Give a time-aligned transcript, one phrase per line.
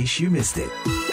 [0.00, 1.09] case you missed it.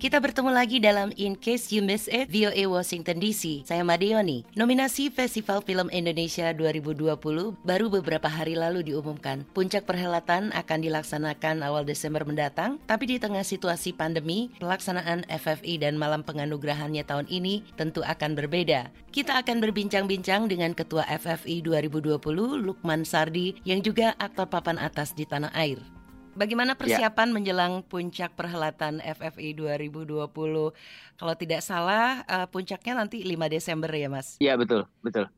[0.00, 3.68] Kita bertemu lagi dalam In Case You Miss It, VOA Washington DC.
[3.68, 4.48] Saya Madeoni.
[4.56, 7.20] Nominasi Festival Film Indonesia 2020
[7.60, 9.44] baru beberapa hari lalu diumumkan.
[9.52, 16.00] Puncak perhelatan akan dilaksanakan awal Desember mendatang, tapi di tengah situasi pandemi, pelaksanaan FFI dan
[16.00, 18.88] malam penganugerahannya tahun ini tentu akan berbeda.
[19.12, 22.16] Kita akan berbincang-bincang dengan Ketua FFI 2020,
[22.56, 25.99] Lukman Sardi, yang juga aktor papan atas di tanah air.
[26.40, 27.34] Bagaimana persiapan ya.
[27.36, 30.32] menjelang puncak perhelatan FFI 2020?
[31.20, 34.40] Kalau tidak salah, uh, puncaknya nanti 5 Desember ya, Mas?
[34.40, 35.28] Iya, betul, betul.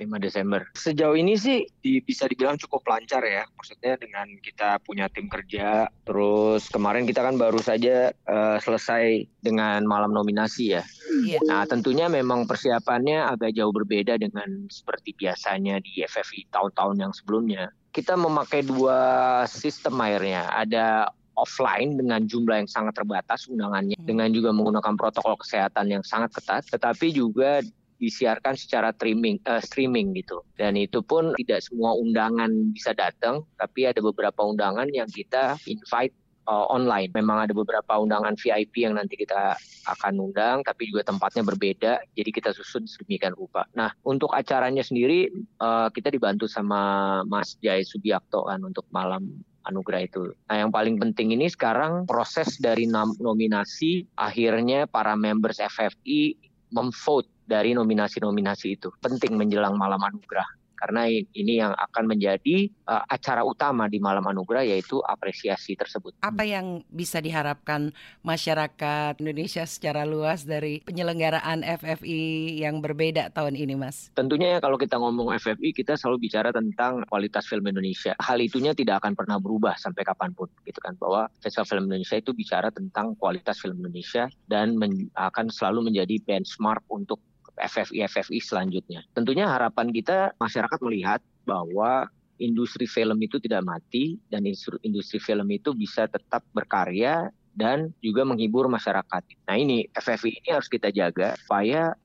[0.00, 0.64] 5 Desember.
[0.72, 3.44] Sejauh ini sih di, bisa dibilang cukup lancar ya.
[3.52, 9.84] Maksudnya dengan kita punya tim kerja, terus kemarin kita kan baru saja uh, selesai dengan
[9.84, 10.84] malam nominasi ya.
[11.20, 11.40] Iya.
[11.48, 17.68] Nah, tentunya memang persiapannya agak jauh berbeda dengan seperti biasanya di FFI tahun-tahun yang sebelumnya
[17.96, 19.00] kita memakai dua
[19.48, 20.52] sistem airnya.
[20.52, 24.08] Ada offline dengan jumlah yang sangat terbatas undangannya, hmm.
[24.08, 27.64] dengan juga menggunakan protokol kesehatan yang sangat ketat, tetapi juga
[27.96, 30.44] disiarkan secara streaming, uh, streaming gitu.
[30.60, 36.12] Dan itu pun tidak semua undangan bisa datang, tapi ada beberapa undangan yang kita invite
[36.46, 37.10] uh, online.
[37.12, 41.92] Memang ada beberapa undangan VIP yang nanti kita akan undang, tapi juga tempatnya berbeda.
[42.14, 43.66] Jadi kita susun sedemikian rupa.
[43.74, 45.28] Nah, untuk acaranya sendiri
[45.60, 50.22] uh, kita dibantu sama Mas Jai Subiakto kan untuk malam anugerah itu.
[50.46, 52.86] Nah, yang paling penting ini sekarang proses dari
[53.18, 56.38] nominasi akhirnya para members FFI
[56.70, 58.90] memvote dari nominasi-nominasi itu.
[59.02, 64.62] Penting menjelang malam anugerah karena ini yang akan menjadi uh, acara utama di malam anugerah
[64.62, 66.14] yaitu apresiasi tersebut.
[66.20, 67.90] Apa yang bisa diharapkan
[68.22, 74.12] masyarakat Indonesia secara luas dari penyelenggaraan FFI yang berbeda tahun ini, Mas?
[74.12, 78.12] Tentunya ya kalau kita ngomong FFI kita selalu bicara tentang kualitas film Indonesia.
[78.20, 80.94] Hal itunya tidak akan pernah berubah sampai kapan pun, gitu kan?
[81.00, 84.76] Bahwa Festival Film Indonesia itu bicara tentang kualitas film Indonesia dan
[85.16, 87.22] akan selalu menjadi benchmark untuk
[87.56, 89.00] FFI FFI selanjutnya.
[89.16, 94.44] Tentunya harapan kita masyarakat melihat bahwa industri film itu tidak mati dan
[94.84, 99.22] industri film itu bisa tetap berkarya dan juga menghibur masyarakat.
[99.48, 101.96] Nah ini FFI ini harus kita jaga supaya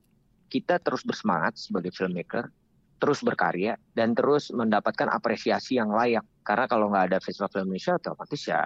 [0.48, 2.48] kita terus bersemangat sebagai filmmaker,
[2.96, 6.24] terus berkarya dan terus mendapatkan apresiasi yang layak.
[6.44, 8.64] Karena kalau nggak ada Festival Film Indonesia otomatis ya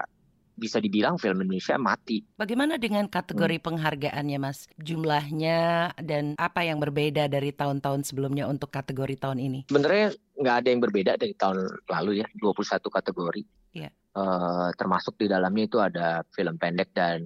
[0.57, 2.25] bisa dibilang film Indonesia mati.
[2.41, 3.65] Bagaimana dengan kategori hmm.
[3.65, 4.67] penghargaannya, Mas?
[4.81, 9.61] Jumlahnya dan apa yang berbeda dari tahun-tahun sebelumnya untuk kategori tahun ini?
[9.69, 13.43] Sebenarnya nggak ada yang berbeda dari tahun lalu ya, 21 kategori.
[13.77, 13.91] Iya.
[14.17, 17.21] Uh, termasuk di dalamnya itu ada film pendek dan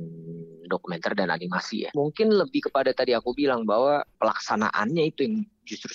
[0.66, 1.90] dokumenter dan animasi ya.
[1.94, 5.90] Mungkin lebih kepada tadi aku bilang bahwa pelaksanaannya itu yang justru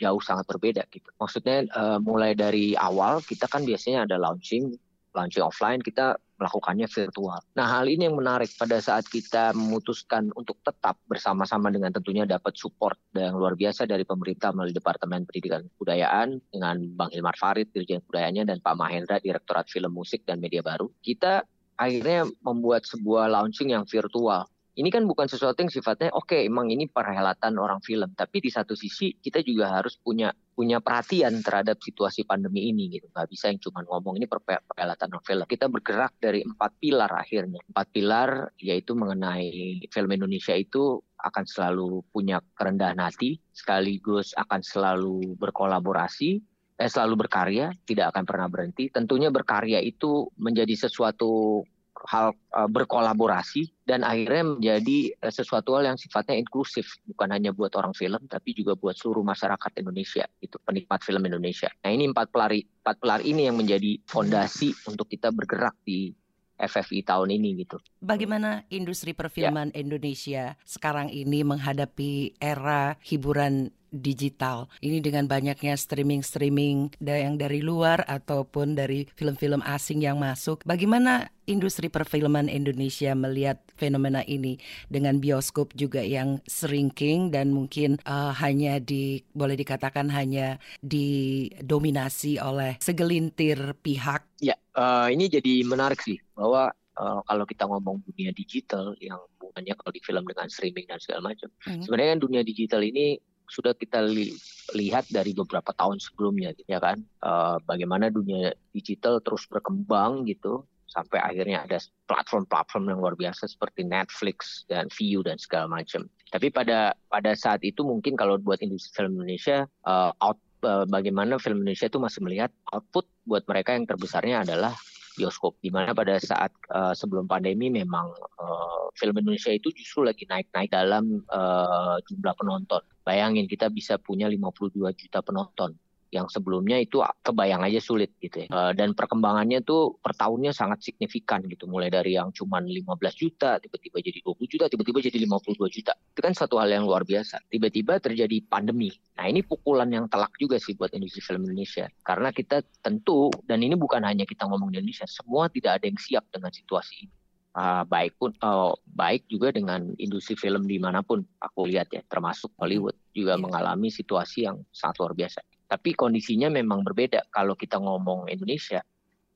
[0.00, 1.08] jauh sangat berbeda gitu.
[1.20, 4.72] Maksudnya uh, mulai dari awal kita kan biasanya ada launching,
[5.14, 7.42] launching offline kita melakukannya virtual.
[7.58, 12.54] Nah, hal ini yang menarik pada saat kita memutuskan untuk tetap bersama-sama dengan tentunya dapat
[12.54, 18.06] support yang luar biasa dari pemerintah melalui Departemen Pendidikan Kebudayaan dengan Bang Hilmar Farid, Dirjen
[18.06, 20.94] Kebudayaannya, dan Pak Mahendra, Direktorat Film Musik dan Media Baru.
[21.02, 21.42] Kita
[21.74, 24.46] akhirnya membuat sebuah launching yang virtual
[24.78, 28.50] ini kan bukan sesuatu yang sifatnya oke okay, emang ini perhelatan orang film tapi di
[28.50, 33.06] satu sisi kita juga harus punya punya perhatian terhadap situasi pandemi ini gitu.
[33.14, 37.62] Nggak bisa yang cuma ngomong ini perhelatan film kita bergerak dari empat pilar akhirnya.
[37.70, 45.38] Empat pilar yaitu mengenai film Indonesia itu akan selalu punya kerendahan hati sekaligus akan selalu
[45.38, 46.42] berkolaborasi
[46.78, 48.90] eh, selalu berkarya, tidak akan pernah berhenti.
[48.90, 51.62] Tentunya berkarya itu menjadi sesuatu
[52.06, 57.74] hal uh, berkolaborasi dan akhirnya menjadi uh, sesuatu hal yang sifatnya inklusif bukan hanya buat
[57.74, 61.72] orang film tapi juga buat seluruh masyarakat Indonesia itu penikmat film Indonesia.
[61.82, 66.14] Nah ini empat pilar empat pilar ini yang menjadi fondasi untuk kita bergerak di
[66.58, 67.78] FFI tahun ini gitu.
[68.02, 69.78] Bagaimana industri perfilman ya.
[69.78, 74.68] Indonesia sekarang ini menghadapi era hiburan digital.
[74.80, 80.62] Ini dengan banyaknya streaming-streaming yang dari luar ataupun dari film-film asing yang masuk.
[80.64, 84.60] Bagaimana industri perfilman Indonesia melihat fenomena ini
[84.92, 92.76] dengan bioskop juga yang shrinking dan mungkin uh, hanya di boleh dikatakan hanya didominasi oleh
[92.78, 94.28] segelintir pihak.
[94.44, 96.68] Ya, uh, ini jadi menarik sih bahwa
[97.00, 101.32] uh, kalau kita ngomong dunia digital yang hubungannya kalau di film dengan streaming dan segala
[101.32, 101.48] macam.
[101.64, 101.80] Hmm.
[101.80, 103.16] Sebenarnya kan dunia digital ini
[103.48, 104.32] sudah kita li
[104.76, 111.20] lihat dari beberapa tahun sebelumnya ya kan uh, bagaimana dunia digital terus berkembang gitu sampai
[111.20, 111.76] akhirnya ada
[112.08, 116.08] platform-platform yang luar biasa seperti Netflix dan Viu dan segala macam.
[116.32, 120.40] Tapi pada pada saat itu mungkin kalau buat industri film Indonesia uh, out
[120.88, 124.74] bagaimana film Indonesia itu masih melihat output buat mereka yang terbesarnya adalah
[125.18, 130.22] bioskop di mana pada saat uh, sebelum pandemi memang uh, film Indonesia itu justru lagi
[130.30, 132.82] naik-naik dalam uh, jumlah penonton.
[133.08, 135.72] Bayangin kita bisa punya 52 juta penonton
[136.08, 138.48] yang sebelumnya itu kebayang aja sulit gitu ya.
[138.48, 141.68] Uh, dan perkembangannya tuh per tahunnya sangat signifikan gitu.
[141.68, 145.92] Mulai dari yang cuma 15 juta, tiba-tiba jadi 20 juta, tiba-tiba jadi 52 juta.
[145.96, 147.44] Itu kan satu hal yang luar biasa.
[147.52, 148.92] Tiba-tiba terjadi pandemi.
[149.20, 151.92] Nah ini pukulan yang telak juga sih buat industri film Indonesia.
[152.00, 156.00] Karena kita tentu, dan ini bukan hanya kita ngomong di Indonesia, semua tidak ada yang
[156.00, 157.17] siap dengan situasi ini.
[157.58, 162.06] Uh, baik pun uh, baik juga dengan industri film di mana pun aku lihat ya
[162.06, 163.42] termasuk Hollywood juga yeah.
[163.42, 168.80] mengalami situasi yang sangat luar biasa tapi kondisinya memang berbeda kalau kita ngomong Indonesia.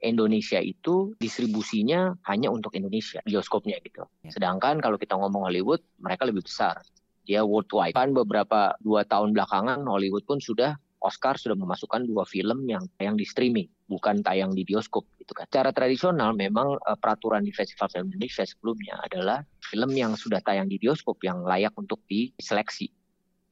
[0.02, 4.02] Indonesia itu distribusinya hanya untuk Indonesia, bioskopnya gitu.
[4.26, 4.34] Ya.
[4.34, 6.82] Sedangkan kalau kita ngomong Hollywood, mereka lebih besar.
[7.22, 7.94] Dia worldwide.
[7.94, 13.18] Kan beberapa dua tahun belakangan Hollywood pun sudah Oscar sudah memasukkan dua film yang tayang
[13.18, 15.50] di streaming, bukan tayang di bioskop gitu kan.
[15.50, 20.70] Cara tradisional memang uh, peraturan di Festival Film Indonesia sebelumnya adalah film yang sudah tayang
[20.70, 22.88] di bioskop yang layak untuk diseleksi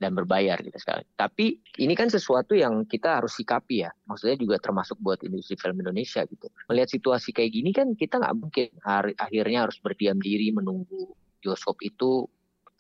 [0.00, 1.04] dan berbayar gitu sekali.
[1.12, 3.92] Tapi ini kan sesuatu yang kita harus sikapi ya.
[4.08, 6.48] Maksudnya juga termasuk buat industri film Indonesia gitu.
[6.72, 11.12] Melihat situasi kayak gini kan kita nggak mungkin hari, akhirnya harus berdiam diri menunggu
[11.44, 12.24] bioskop itu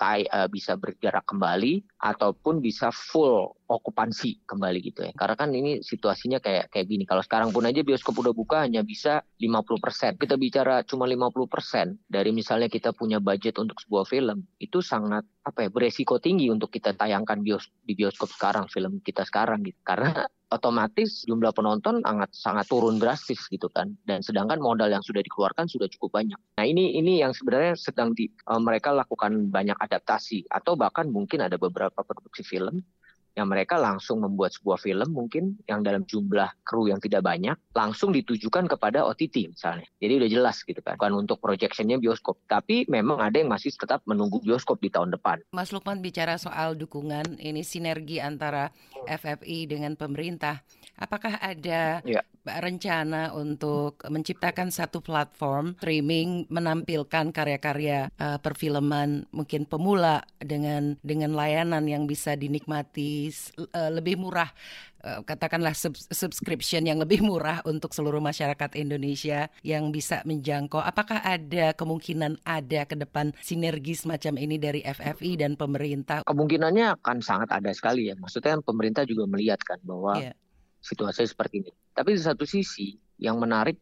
[0.00, 5.12] kayak uh, bisa bergerak kembali ataupun bisa full okupansi kembali gitu ya.
[5.12, 7.04] Karena kan ini situasinya kayak kayak gini.
[7.04, 10.16] Kalau sekarang pun aja bioskop udah buka hanya bisa 50%.
[10.16, 15.68] Kita bicara cuma 50% dari misalnya kita punya budget untuk sebuah film, itu sangat apa
[15.68, 19.78] ya beresiko tinggi untuk kita tayangkan bios di bioskop sekarang film kita sekarang gitu.
[19.84, 25.22] Karena otomatis jumlah penonton sangat sangat turun drastis gitu kan dan sedangkan modal yang sudah
[25.22, 26.38] dikeluarkan sudah cukup banyak.
[26.58, 31.46] Nah ini ini yang sebenarnya sedang di uh, mereka lakukan banyak adaptasi atau bahkan mungkin
[31.46, 32.82] ada beberapa produksi film
[33.38, 38.10] yang mereka langsung membuat sebuah film mungkin yang dalam jumlah kru yang tidak banyak langsung
[38.10, 39.86] ditujukan kepada OTT misalnya.
[40.02, 40.98] Jadi udah jelas gitu kan.
[40.98, 42.42] Bukan untuk projectionnya bioskop.
[42.50, 45.42] Tapi memang ada yang masih tetap menunggu bioskop di tahun depan.
[45.54, 48.74] Mas Lukman bicara soal dukungan ini sinergi antara
[49.06, 50.62] FFI dengan pemerintah.
[51.00, 52.20] Apakah ada ya.
[52.44, 61.88] rencana untuk menciptakan satu platform streaming menampilkan karya-karya uh, perfilman mungkin pemula dengan dengan layanan
[61.88, 64.52] yang bisa dinikmati uh, lebih murah
[65.04, 70.80] uh, katakanlah sub subscription yang lebih murah untuk seluruh masyarakat Indonesia yang bisa menjangkau.
[70.80, 76.28] Apakah ada kemungkinan ada ke depan sinergi semacam ini dari FFI dan pemerintah?
[76.28, 78.14] Kemungkinannya akan sangat ada sekali ya.
[78.20, 80.36] Maksudnya pemerintah juga melihat kan bahwa yeah
[80.80, 81.72] situasi seperti ini.
[81.92, 83.76] Tapi di satu sisi yang menarik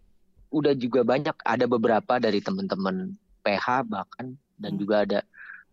[0.50, 3.14] udah juga banyak ada beberapa dari teman-teman
[3.44, 4.80] PH bahkan dan hmm.
[4.80, 5.18] juga ada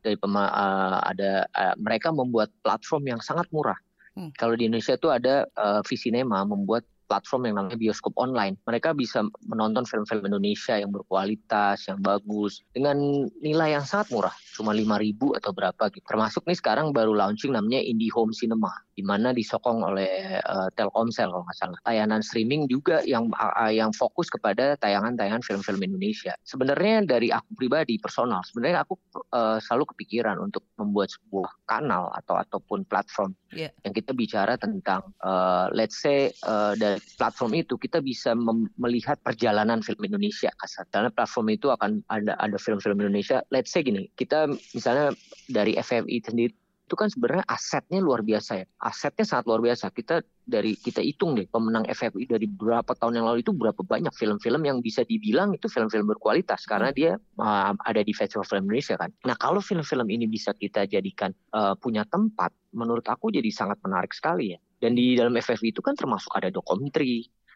[0.06, 3.78] dari pema, uh, ada uh, mereka membuat platform yang sangat murah.
[4.14, 4.30] Hmm.
[4.38, 8.58] Kalau di Indonesia itu ada uh, Visinema membuat platform yang namanya bioskop online.
[8.66, 12.98] Mereka bisa menonton film-film Indonesia yang berkualitas, yang bagus, dengan
[13.40, 16.06] nilai yang sangat murah, cuma 5.000 atau berapa gitu.
[16.06, 21.28] Termasuk nih sekarang baru launching namanya Indie Home Cinema, di mana disokong oleh uh, Telkomsel
[21.28, 21.80] kalau nggak salah.
[21.84, 26.32] Tayangan streaming juga yang uh, yang fokus kepada tayangan-tayangan film-film Indonesia.
[26.48, 28.96] Sebenarnya dari aku pribadi personal, sebenarnya aku
[29.36, 33.70] uh, selalu kepikiran untuk membuat sebuah kanal atau ataupun platform yeah.
[33.84, 38.32] yang kita bicara tentang uh, let's say uh, dari platform itu kita bisa
[38.80, 40.88] melihat perjalanan film Indonesia kasar.
[40.88, 43.44] Karena platform itu akan ada ada film-film Indonesia.
[43.52, 45.12] Let's say gini, kita misalnya
[45.52, 48.66] dari FFI sendiri itu kan sebenarnya asetnya luar biasa ya.
[48.78, 49.90] Asetnya sangat luar biasa.
[49.90, 54.14] Kita dari kita hitung deh pemenang FFI dari beberapa tahun yang lalu itu berapa banyak
[54.14, 58.94] film-film yang bisa dibilang itu film-film berkualitas karena dia uh, ada di Festival Film Indonesia
[59.02, 59.10] kan.
[59.26, 64.14] Nah kalau film-film ini bisa kita jadikan uh, punya tempat, menurut aku jadi sangat menarik
[64.14, 64.60] sekali ya.
[64.78, 67.02] Dan di dalam FFI itu kan termasuk ada dokumenter,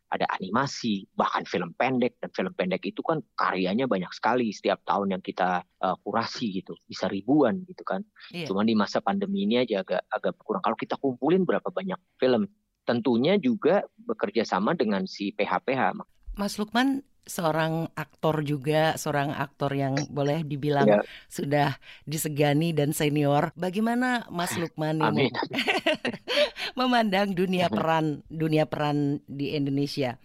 [0.09, 5.17] ada animasi, bahkan film pendek dan film pendek itu kan karyanya banyak sekali setiap tahun
[5.17, 8.01] yang kita uh, kurasi gitu, bisa ribuan gitu kan.
[8.33, 8.49] Iya.
[8.49, 10.65] Cuman di masa pandemi ini aja agak agak kurang.
[10.65, 12.49] Kalau kita kumpulin berapa banyak film,
[12.89, 16.01] tentunya juga bekerja sama dengan si PHPH.
[16.33, 20.99] Mas Lukman, seorang aktor juga, seorang aktor yang boleh dibilang ya.
[21.29, 21.77] sudah
[22.09, 23.53] disegani dan senior.
[23.53, 25.29] Bagaimana Mas Lukman ini
[26.79, 30.17] memandang dunia peran dunia peran di Indonesia?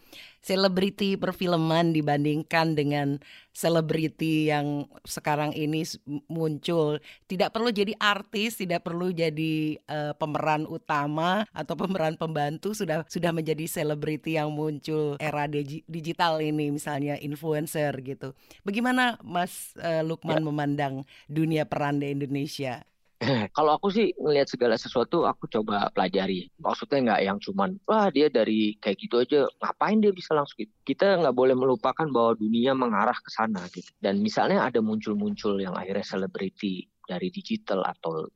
[0.45, 3.17] Selebriti perfilman dibandingkan dengan
[3.57, 5.89] selebriti yang sekarang ini
[6.29, 7.01] muncul.
[7.25, 13.33] Tidak perlu jadi artis tidak perlu jadi uh, pemeran utama atau pemeran pembantu sudah sudah
[13.33, 15.49] menjadi selebriti yang muncul era
[15.89, 18.37] digital ini misalnya influencer gitu.
[18.61, 20.47] Bagaimana Mas uh, Lukman ya.
[20.47, 22.85] memandang dunia peran di Indonesia
[23.57, 26.51] Kalau aku sih ngelihat segala sesuatu aku coba pelajari.
[26.61, 30.73] Maksudnya nggak yang cuman wah dia dari kayak gitu aja ngapain dia bisa langsung gitu.
[30.85, 33.89] Kita nggak boleh melupakan bahwa dunia mengarah ke sana gitu.
[33.99, 38.29] Dan misalnya ada muncul-muncul yang akhirnya selebriti dari digital atau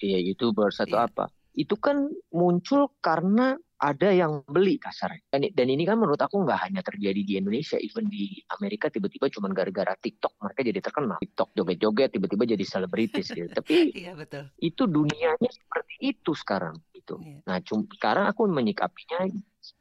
[0.00, 1.08] ya youtubers atau yeah.
[1.08, 5.20] apa itu kan muncul karena ada yang beli kasar.
[5.28, 9.28] Dan, dan ini kan menurut aku nggak hanya terjadi di Indonesia, even di Amerika tiba-tiba
[9.28, 11.18] cuma gara-gara TikTok mereka jadi terkenal.
[11.20, 13.52] TikTok joget-joget tiba-tiba jadi selebritis gitu.
[13.52, 14.48] Tapi iya, betul.
[14.60, 17.20] itu dunianya seperti itu sekarang gitu.
[17.20, 17.38] Iya.
[17.44, 19.28] Nah, sekarang aku menyikapinya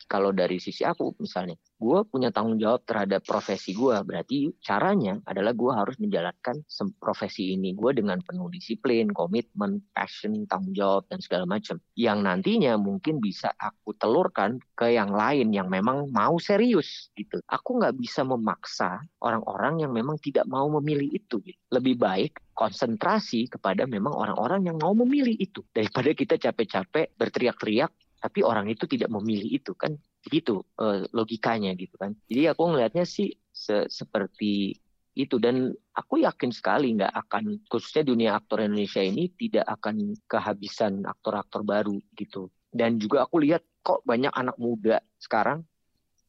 [0.06, 3.98] kalau dari sisi aku misalnya, gue punya tanggung jawab terhadap profesi gue.
[4.06, 6.62] Berarti caranya adalah gue harus menjalankan
[6.98, 11.82] profesi ini gue dengan penuh disiplin, komitmen, passion, tanggung jawab dan segala macam.
[11.98, 17.42] Yang nantinya mungkin bisa aku telurkan ke yang lain yang memang mau serius gitu.
[17.50, 21.42] Aku nggak bisa memaksa orang-orang yang memang tidak mau memilih itu.
[21.42, 21.60] Gitu.
[21.74, 27.92] Lebih baik konsentrasi kepada memang orang-orang yang mau memilih itu daripada kita capek-capek berteriak-teriak
[28.26, 29.94] tapi orang itu tidak memilih itu kan?
[30.26, 32.18] Gitu uh, logikanya gitu kan.
[32.26, 34.74] Jadi aku ngelihatnya sih se seperti
[35.14, 35.38] itu.
[35.38, 41.62] Dan aku yakin sekali nggak akan khususnya dunia aktor Indonesia ini tidak akan kehabisan aktor-aktor
[41.62, 42.50] baru gitu.
[42.74, 45.62] Dan juga aku lihat kok banyak anak muda sekarang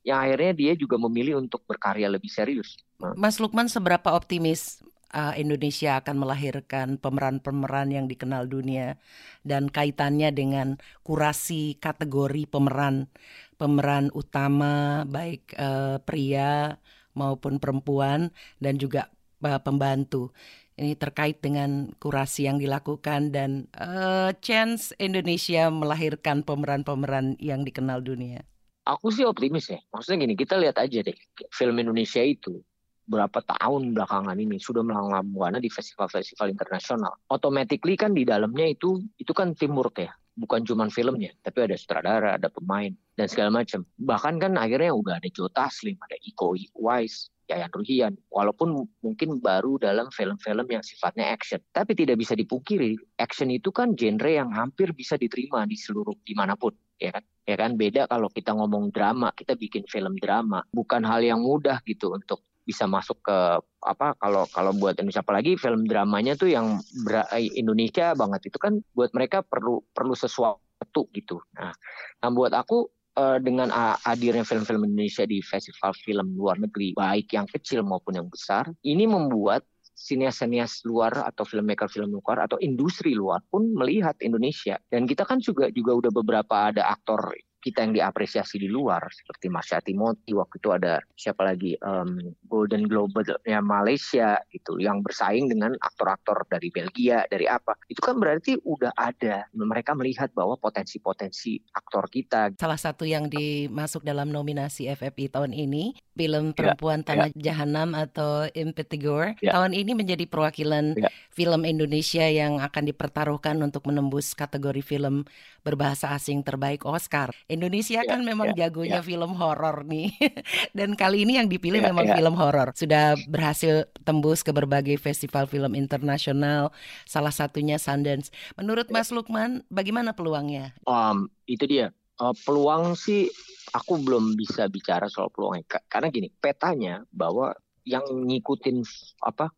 [0.04, 2.78] yang akhirnya dia juga memilih untuk berkarya lebih serius.
[3.16, 4.84] Mas Lukman seberapa optimis
[5.16, 9.00] uh, Indonesia akan melahirkan pemeran-pemeran yang dikenal dunia
[9.48, 13.08] dan kaitannya dengan kurasi kategori pemeran
[13.56, 16.76] pemeran utama baik uh, pria
[17.16, 18.28] maupun perempuan
[18.60, 19.08] dan juga
[19.40, 20.36] uh, pembantu.
[20.76, 28.44] Ini terkait dengan kurasi yang dilakukan dan uh, chance Indonesia melahirkan pemeran-pemeran yang dikenal dunia.
[28.84, 29.80] Aku sih optimis ya.
[29.88, 31.16] Maksudnya gini, kita lihat aja deh
[31.48, 32.60] film Indonesia itu
[33.06, 37.14] berapa tahun belakangan ini sudah melanglang buana di festival-festival internasional.
[37.30, 42.34] Automatically kan di dalamnya itu itu kan teamwork ya, bukan cuma filmnya, tapi ada sutradara,
[42.36, 43.86] ada pemain dan segala macam.
[43.96, 49.78] Bahkan kan akhirnya udah ada Joe Taslim, ada Iko Uwais, Yayan Ruhian, walaupun mungkin baru
[49.78, 51.62] dalam film-film yang sifatnya action.
[51.70, 56.34] Tapi tidak bisa dipungkiri, action itu kan genre yang hampir bisa diterima di seluruh di
[56.34, 57.22] mana pun, ya kan?
[57.46, 61.78] Ya kan beda kalau kita ngomong drama, kita bikin film drama, bukan hal yang mudah
[61.86, 63.38] gitu untuk bisa masuk ke
[63.86, 66.82] apa kalau kalau buat Indonesia apalagi film dramanya tuh yang
[67.30, 71.38] eh, Indonesia banget itu kan buat mereka perlu perlu sesuatu gitu.
[71.54, 71.70] Nah,
[72.18, 73.70] nah buat aku uh, dengan
[74.02, 79.06] hadirnya film-film Indonesia di festival film luar negeri baik yang kecil maupun yang besar, ini
[79.06, 79.62] membuat
[79.96, 85.40] sinias-sinias luar atau filmmaker film luar atau industri luar pun melihat Indonesia dan kita kan
[85.40, 87.32] juga juga udah beberapa ada aktor
[87.66, 92.86] kita yang diapresiasi di luar seperti Marsha Timothy waktu itu ada siapa lagi um, Golden
[92.86, 98.54] Globe ya Malaysia itu yang bersaing dengan aktor-aktor dari Belgia dari apa itu kan berarti
[98.62, 105.34] udah ada mereka melihat bahwa potensi-potensi aktor kita salah satu yang dimasuk dalam nominasi FFI
[105.34, 107.52] tahun ini film ya, perempuan ya, Tanah ya.
[107.52, 109.58] Jahanam atau Impetigore ya.
[109.58, 111.10] tahun ini menjadi perwakilan ya.
[111.34, 115.28] film Indonesia yang akan dipertaruhkan untuk menembus kategori film
[115.66, 117.34] berbahasa asing terbaik Oscar.
[117.56, 119.06] Indonesia yeah, kan memang yeah, jagonya yeah.
[119.08, 120.12] film horor nih.
[120.76, 122.16] Dan kali ini yang dipilih yeah, memang yeah.
[122.20, 122.76] film horor.
[122.76, 126.70] Sudah berhasil tembus ke berbagai festival film internasional,
[127.08, 128.28] salah satunya Sundance.
[128.60, 130.76] Menurut Mas Lukman, bagaimana peluangnya?
[130.84, 131.96] Um, itu dia.
[132.16, 133.28] Uh, peluang sih
[133.76, 137.52] aku belum bisa bicara soal peluangnya karena gini petanya bahwa
[137.84, 138.80] yang ngikutin
[139.20, 139.52] apa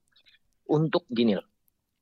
[0.67, 1.47] untuk gini loh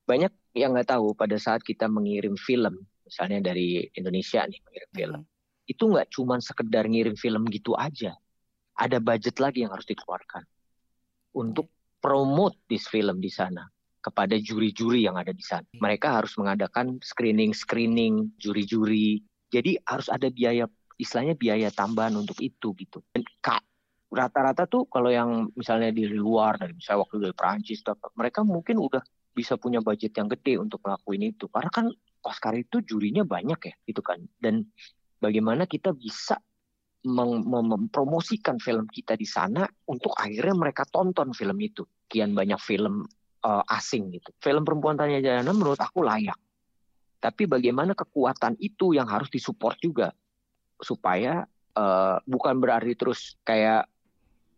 [0.08, 5.35] banyak yang nggak tahu pada saat kita mengirim film misalnya dari Indonesia nih mengirim hmm.
[5.66, 8.14] Itu nggak cuma sekedar ngirim film gitu aja
[8.76, 10.44] ada budget lagi yang harus dikeluarkan
[11.36, 11.68] untuk
[11.98, 13.66] promote this film di sana
[14.06, 15.66] kepada juri-juri yang ada di sana.
[15.66, 15.82] Hmm.
[15.82, 19.26] Mereka harus mengadakan screening-screening juri-juri.
[19.50, 23.02] Jadi harus ada biaya istilahnya biaya tambahan untuk itu gitu.
[23.10, 23.66] Dan kak
[24.06, 27.82] rata-rata tuh kalau yang misalnya di luar dari misalnya waktu dari Perancis
[28.14, 29.02] mereka mungkin udah
[29.34, 31.86] bisa punya budget yang gede untuk ngelakuin itu karena kan
[32.24, 34.64] Oscar itu jurinya banyak ya gitu kan dan
[35.20, 36.36] bagaimana kita bisa
[37.06, 41.86] mempromosikan film kita di sana untuk akhirnya mereka tonton film itu.
[42.10, 43.06] Kian banyak film
[43.46, 44.34] uh, asing gitu.
[44.42, 46.38] Film perempuan tanya jana menurut aku layak.
[47.22, 50.08] Tapi bagaimana kekuatan itu yang harus disupport juga
[50.82, 51.46] supaya
[51.78, 53.86] uh, bukan berarti terus kayak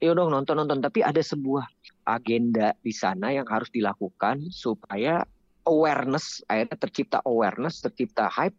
[0.01, 0.81] ya dong nonton nonton.
[0.81, 1.69] Tapi ada sebuah
[2.09, 5.21] agenda di sana yang harus dilakukan supaya
[5.69, 8.57] awareness akhirnya tercipta awareness tercipta hype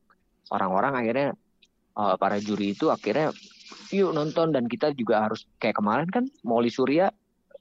[0.54, 1.30] orang-orang akhirnya
[2.00, 3.36] uh, para juri itu akhirnya
[3.92, 7.12] yuk nonton dan kita juga harus kayak kemarin kan Molly Surya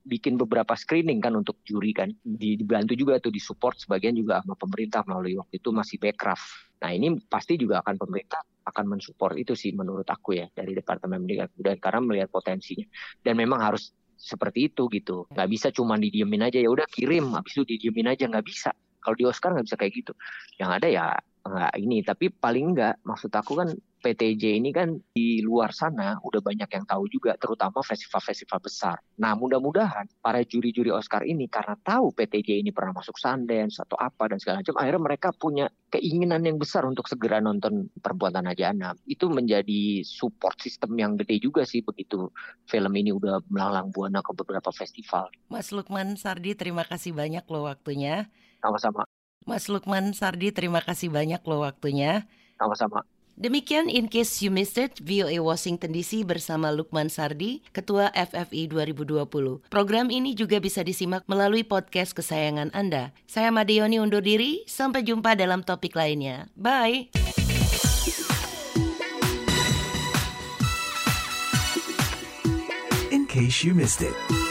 [0.09, 2.09] bikin beberapa screening kan untuk juri kan.
[2.25, 6.80] Dibantu juga tuh disupport sebagian juga sama pemerintah melalui waktu itu masih Backcraft.
[6.80, 11.28] Nah ini pasti juga akan pemerintah akan mensupport itu sih menurut aku ya dari Departemen
[11.28, 12.88] Pendidikan dan karena melihat potensinya.
[13.21, 15.28] Dan memang harus seperti itu gitu.
[15.28, 18.73] Nggak bisa cuma didiemin aja ya udah kirim, habis itu didiemin aja nggak bisa.
[18.99, 20.12] Kalau di Oscar nggak bisa kayak gitu.
[20.57, 21.04] Yang ada ya
[21.49, 26.38] nggak ini tapi paling enggak maksud aku kan PTJ ini kan di luar sana udah
[26.38, 28.97] banyak yang tahu juga terutama festival-festival besar.
[29.19, 34.31] Nah mudah-mudahan para juri-juri Oscar ini karena tahu PTJ ini pernah masuk Sundance atau apa
[34.31, 39.02] dan segala macam akhirnya mereka punya keinginan yang besar untuk segera nonton Perbuatan Aja Anak.
[39.11, 42.31] Itu menjadi support system yang gede juga sih begitu
[42.71, 45.26] film ini udah melanglang buana ke beberapa festival.
[45.50, 48.31] Mas Lukman Sardi terima kasih banyak loh waktunya.
[48.62, 49.08] Sama-sama.
[49.49, 52.28] Mas Lukman Sardi, terima kasih banyak loh waktunya.
[52.61, 53.00] Sama-sama.
[53.38, 59.71] Demikian In Case You Missed It, VOA Washington DC bersama Lukman Sardi, Ketua FFI 2020.
[59.71, 63.14] Program ini juga bisa disimak melalui podcast kesayangan Anda.
[63.31, 66.50] Saya Madeoni undur diri, sampai jumpa dalam topik lainnya.
[66.59, 67.14] Bye!
[73.14, 74.48] In case you missed it.